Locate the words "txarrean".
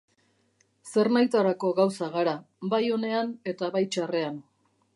3.97-4.41